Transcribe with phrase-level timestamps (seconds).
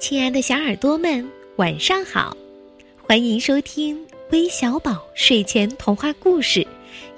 [0.00, 2.34] 亲爱的小耳朵们，晚上好！
[3.06, 6.66] 欢迎收听微小宝睡前童话故事，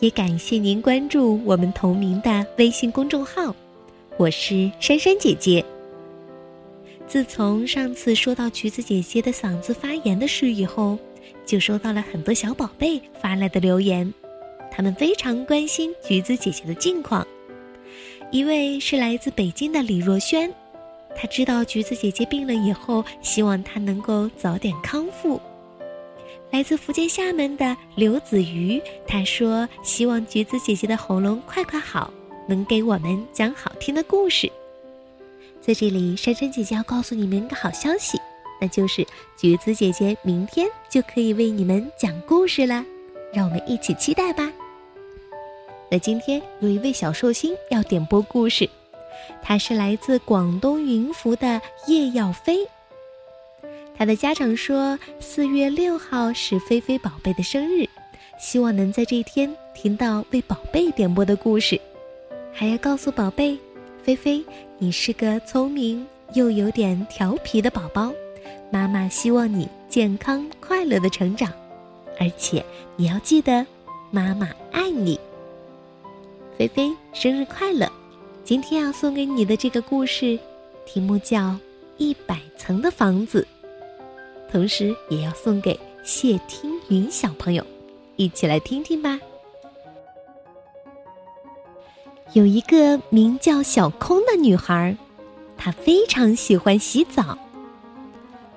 [0.00, 3.56] 也感谢您关注我们同名的微信公众号。
[4.18, 5.64] 我是珊珊姐姐。
[7.08, 10.98] 自从上次说到橘子姐姐的嗓子发炎的事以后，
[11.46, 14.12] 就收到了很多小宝贝发来的留言，
[14.70, 17.26] 他们非常关心橘子姐姐的近况。
[18.30, 20.52] 一位是来自北京的李若萱。
[21.18, 25.40] 他知道橘子姐姐病了以后，希望她能够早点康复。
[26.52, 32.10] 来自福建厦门的刘子瑜，他说希望橘子姐姐的喉咙快快好，
[32.46, 34.50] 能给我们讲好听的故事。
[35.60, 38.16] 在这里，珊珊姐姐要告诉你们一个好消息，
[38.60, 39.04] 那就是
[39.36, 42.84] 橘子姐姐明天就可以为你们讲故事了，
[43.32, 44.50] 让我们一起期待吧。
[45.90, 48.68] 那今天有一位小寿星要点播故事。
[49.42, 52.58] 他是来自广东云浮的叶耀飞。
[53.96, 57.88] 他的家长说，四月六号是菲菲宝贝的生日，
[58.38, 61.80] 希望能在这一天听到为宝贝点播的故事，
[62.52, 63.58] 还要告诉宝贝，
[64.02, 64.44] 菲菲，
[64.78, 68.12] 你是个聪明又有点调皮的宝宝，
[68.70, 71.50] 妈妈希望你健康快乐的成长，
[72.20, 72.62] 而且
[72.96, 73.66] 你要记得，
[74.10, 75.18] 妈妈爱你。
[76.58, 77.90] 菲菲生日快乐！
[78.46, 80.38] 今天要送给你的这个故事，
[80.84, 81.38] 题目叫
[81.96, 83.44] 《一百层的房子》，
[84.52, 87.66] 同时也要送给谢听云小朋友，
[88.14, 89.18] 一起来听听吧。
[92.34, 94.96] 有一个名叫小空的女孩，
[95.56, 97.36] 她非常喜欢洗澡。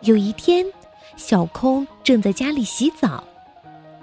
[0.02, 0.68] 有一天，
[1.18, 3.24] 小空正在家里洗澡，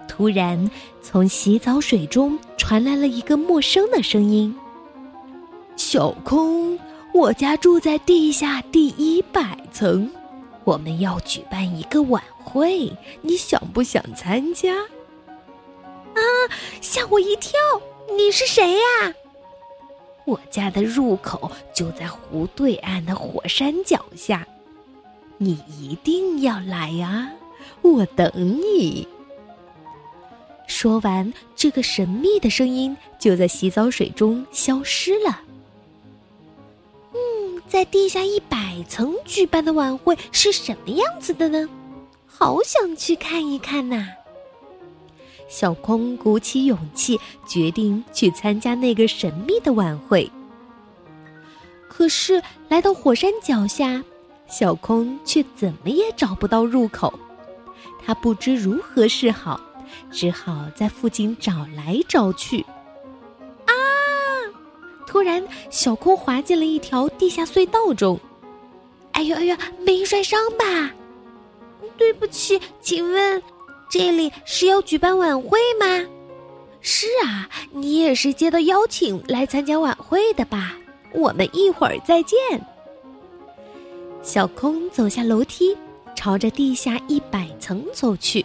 [0.09, 0.69] 突然
[1.01, 4.53] 从洗澡水中传来了一个陌生的声音。
[5.89, 6.77] 小空，
[7.15, 10.11] 我家住在地下第一百层，
[10.65, 14.75] 我们要举办一个晚会，你想不想参加？
[14.75, 16.21] 啊，
[16.81, 17.53] 吓我一跳！
[18.17, 19.15] 你是谁呀？
[20.25, 24.45] 我家的入口就在湖对岸的火山脚下，
[25.39, 27.31] 你一定要来啊！
[27.83, 28.29] 我等
[28.61, 29.07] 你。
[30.67, 35.43] 说完，这个神秘的声音就在洗澡水中消失了。
[37.69, 41.69] 在地下一百层举办的晚会是什么样子的呢？
[42.27, 44.07] 好想去看一看呐！
[45.49, 50.31] 小空鼓起勇气，决定去参加那个神秘的晚会。
[51.89, 54.03] 可是来到火山脚下，
[54.49, 57.13] 小空却怎么也找不到入口，
[58.05, 59.61] 他不知如何是好，
[60.11, 62.65] 只好在附近找来找去。
[65.17, 68.21] 突然，小空滑进了一条地下隧道中。
[69.13, 70.93] 哎呦哎呦，没摔伤吧？
[71.97, 73.43] 对不起，请问
[73.89, 76.07] 这里是要举办晚会吗？
[76.83, 80.75] 是啊，你也是接到邀请来参加晚会的吧？
[81.15, 82.39] 我们一会儿再见。
[84.23, 85.75] 小空走下楼梯，
[86.15, 88.45] 朝着地下一百层走去。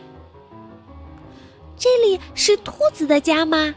[1.77, 3.75] 这里是兔子的家吗？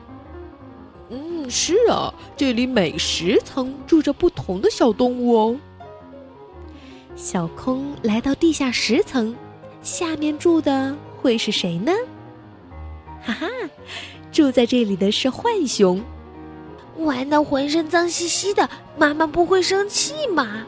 [1.45, 5.57] 嗯，是啊，这里每十层住着不同的小动物哦。
[7.15, 9.37] 小空来到地下十层，
[9.83, 11.93] 下面住的会是谁呢？
[13.23, 13.47] 哈哈，
[14.33, 16.03] 住在这里的是浣熊。
[16.97, 20.65] 玩的浑身脏兮兮的，妈妈不会生气吗？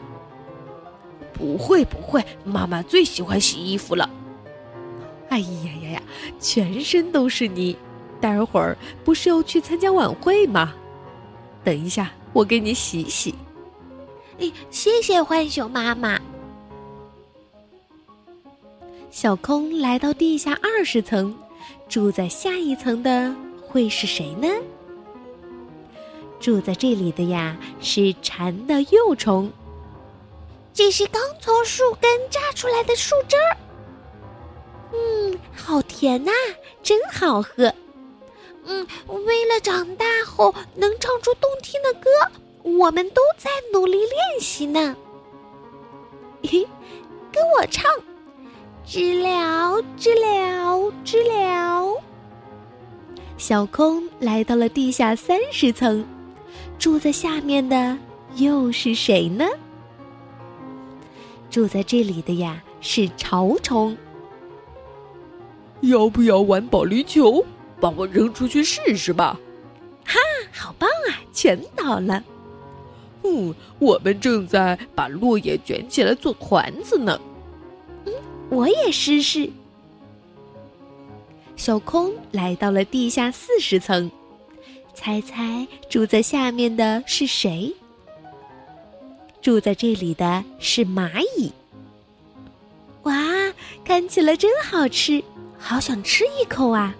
[1.33, 4.07] 不会不会，妈妈最喜欢洗衣服了。
[5.29, 5.47] 哎呀
[5.83, 6.01] 呀呀，
[6.39, 7.75] 全身都是泥。
[8.19, 10.73] 待会儿不是要去参加晚会吗？
[11.63, 13.35] 等一下，我给你洗洗。
[14.39, 16.19] 哎，谢谢浣熊妈妈。
[19.09, 21.35] 小空来到地下二十层，
[21.89, 24.47] 住在下一层的会是谁呢？
[26.39, 29.51] 住在这里的呀是蝉的幼虫。
[30.71, 33.57] 这是刚从树根榨出来的树汁儿。
[34.93, 36.31] 嗯，好甜呐，
[36.83, 37.73] 真好喝。
[38.67, 38.85] 嗯，
[39.25, 42.09] 为了长大后能唱出动听的歌，
[42.63, 44.95] 我们都在努力练习呢。
[46.43, 46.67] 嘿，
[47.31, 47.89] 跟我唱，
[48.85, 52.01] 知了，知了，知了。
[53.37, 56.05] 小空来到了地下三十层，
[56.77, 57.97] 住在下面的
[58.35, 59.45] 又是谁呢？
[61.49, 63.95] 住在这里的呀是潮虫。
[65.81, 67.45] 要不要玩保龄球？
[67.79, 69.39] 把我扔出去试试吧！
[70.05, 70.19] 哈，
[70.51, 71.19] 好棒啊！
[71.33, 72.23] 全倒了。
[73.23, 77.19] 嗯，我们正在把落叶卷起来做团子呢。
[78.05, 78.13] 嗯，
[78.49, 79.49] 我也试试。
[81.55, 84.09] 小空来到了地下四十层，
[84.93, 87.75] 猜猜住在下面的是谁？
[89.41, 91.51] 住在这里的是蚂蚁。
[93.03, 93.13] 哇，
[93.83, 95.23] 看起来真好吃，
[95.57, 96.95] 好想吃一口啊！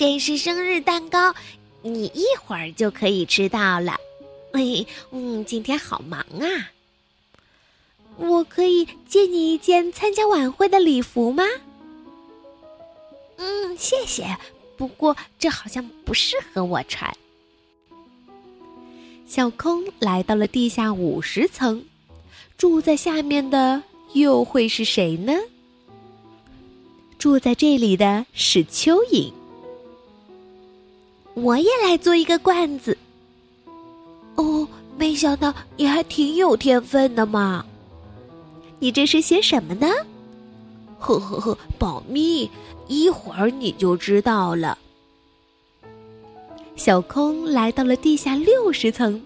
[0.00, 1.34] 这是生日蛋糕，
[1.82, 4.00] 你一会儿就可以吃到了。
[4.52, 6.70] 哎，嗯，今天好忙啊。
[8.16, 11.44] 我可以借你一件参加晚会的礼服吗？
[13.36, 14.34] 嗯，谢谢。
[14.78, 17.14] 不过这好像不适合我穿。
[19.26, 21.84] 小空来到了地下五十层，
[22.56, 23.82] 住在下面的
[24.14, 25.34] 又会是谁呢？
[27.18, 29.30] 住在这里的是蚯蚓。
[31.42, 32.96] 我也来做一个罐子。
[34.36, 34.66] 哦，
[34.96, 37.64] 没想到你还挺有天分的嘛！
[38.78, 39.86] 你这是写什么呢？
[40.98, 42.50] 呵呵呵，保密。
[42.88, 44.76] 一会儿你就知道了。
[46.74, 49.22] 小空来到了地下六十层，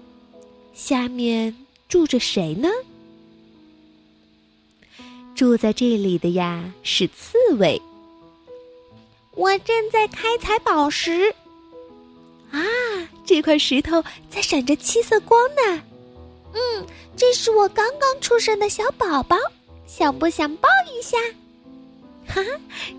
[0.74, 1.56] 下面
[1.88, 2.68] 住着谁呢？
[5.34, 7.80] 住在这里的呀是刺猬。
[9.34, 11.34] 我正在开采宝石。
[12.54, 15.82] 啊，这块石头在闪着七色光呢。
[16.52, 16.86] 嗯，
[17.16, 19.36] 这是我刚刚出生的小宝宝，
[19.86, 21.18] 想不想抱一下？
[22.26, 22.50] 哈哈，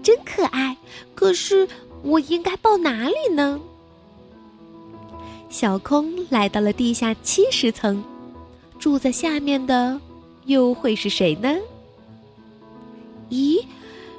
[0.03, 0.75] 真可爱！
[1.15, 1.67] 可是
[2.03, 3.59] 我应该抱哪里呢？
[5.49, 8.03] 小空来到了地下七十层，
[8.77, 9.99] 住在下面的
[10.45, 11.55] 又会是谁呢？
[13.29, 13.65] 咦，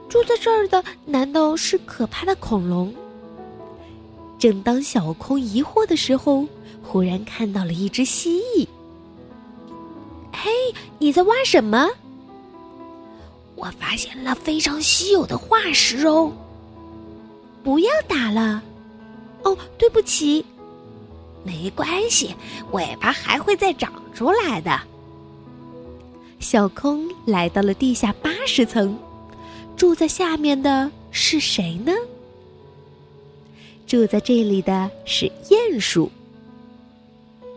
[0.09, 2.93] 住在这儿的难道是可怕的恐龙？
[4.39, 6.47] 正当小空疑惑的时候，
[6.83, 8.67] 忽然看到了一只蜥蜴。
[10.33, 10.51] 嘿，
[10.99, 11.89] 你在挖什么？
[13.55, 16.31] 我发现了非常稀有的化石哦！
[17.65, 18.63] 不要打了，
[19.43, 20.45] 哦，对不起，
[21.43, 22.35] 没关系，
[22.73, 24.79] 尾巴还会再长出来的。
[26.39, 28.97] 小空来到了地下八十层，
[29.75, 31.93] 住在下面的是谁呢？
[33.87, 36.11] 住在这里的是鼹鼠，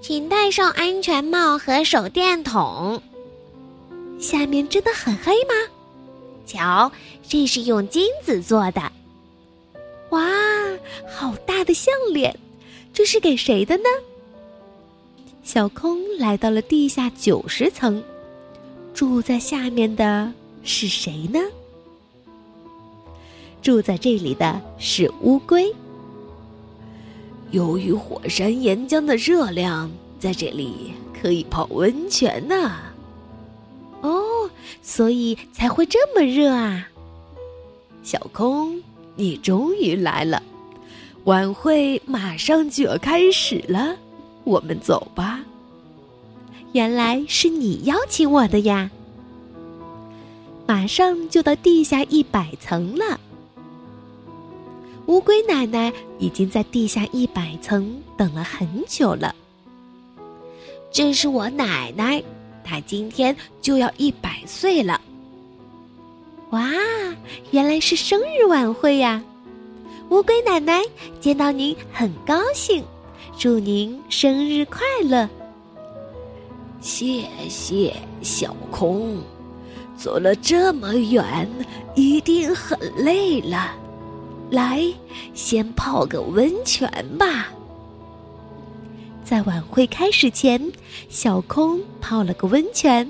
[0.01, 3.01] 请戴上安全帽和手电筒。
[4.19, 5.53] 下面真的很黑吗？
[6.45, 6.91] 瞧，
[7.27, 8.91] 这是用金子做的。
[10.09, 10.27] 哇，
[11.07, 12.37] 好大的项链！
[12.93, 13.83] 这是给谁的呢？
[15.43, 18.03] 小空来到了地下九十层，
[18.93, 20.31] 住在下面的
[20.63, 21.39] 是谁呢？
[23.61, 25.73] 住在这里的是乌龟。
[27.51, 32.77] 由于火山岩浆的热量，在这里可以泡温泉呢。
[34.01, 34.49] 哦，
[34.81, 36.87] 所以才会这么热啊！
[38.03, 38.81] 小空，
[39.15, 40.41] 你终于来了，
[41.25, 43.95] 晚会马上就要开始了，
[44.43, 45.41] 我们走吧。
[46.71, 48.91] 原来是你邀请我的呀！
[50.67, 53.19] 马上就到地下一百层了，
[55.09, 59.33] 乌龟奶奶已经在地下一百层等了很久了。
[60.91, 62.23] 这是我奶奶。
[62.63, 65.01] 她今天就要一百岁了，
[66.51, 66.69] 哇！
[67.49, 69.23] 原来是生日晚会呀，
[70.09, 70.83] 乌龟奶奶
[71.19, 72.83] 见到您很高兴，
[73.35, 75.28] 祝您生日快乐。
[76.80, 79.18] 谢谢小空，
[79.97, 81.49] 走了这么远，
[81.95, 83.75] 一定很累了，
[84.49, 84.83] 来，
[85.33, 87.49] 先泡个温泉吧。
[89.23, 90.71] 在晚会开始前，
[91.07, 93.09] 小空泡了个温泉。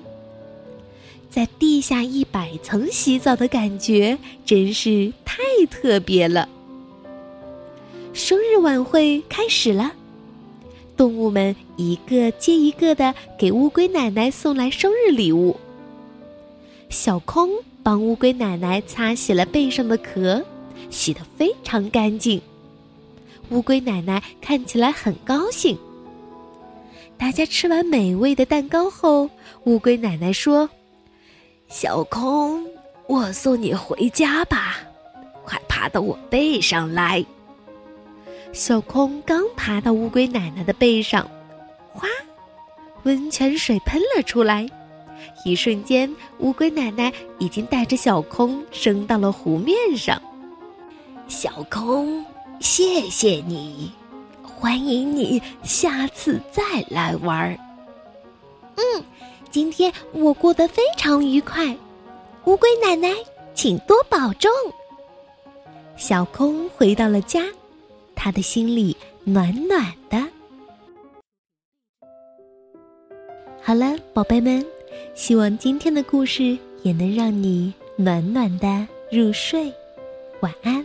[1.29, 5.37] 在地下一百层洗澡的感觉真是太
[5.69, 6.49] 特别了。
[8.13, 9.93] 生日晚会开始了，
[10.97, 15.55] 动物们一个接一个的给乌龟奶奶送来生日礼物。
[16.89, 17.49] 小空
[17.81, 20.43] 帮乌龟奶奶擦洗了背上的壳，
[20.89, 22.41] 洗得非常干净。
[23.49, 25.77] 乌龟奶奶看起来很高兴。
[27.17, 29.29] 大家吃完美味的蛋糕后，
[29.65, 30.69] 乌龟奶奶说
[31.67, 32.65] ：“小空，
[33.07, 34.77] 我送你回家吧，
[35.43, 37.25] 快爬到我背上来。”
[38.53, 41.29] 小空刚爬到乌龟奶奶的背上，
[41.91, 42.07] 哗，
[43.03, 44.67] 温泉水喷了出来。
[45.43, 50.21] 一瞬间，乌龟奶奶已经带着小空升到了湖面上。
[51.29, 52.25] 小空，
[52.59, 53.91] 谢谢你。
[54.43, 57.57] 欢迎你下次再来玩儿。
[58.75, 59.03] 嗯，
[59.51, 61.77] 今天我过得非常愉快，
[62.45, 63.15] 乌龟奶奶，
[63.53, 64.51] 请多保重。
[65.95, 67.45] 小空回到了家，
[68.15, 70.27] 他的心里暖暖的。
[73.61, 74.65] 好了，宝贝们，
[75.13, 79.71] 希望今天的故事也能让你暖暖的入睡，
[80.41, 80.83] 晚安。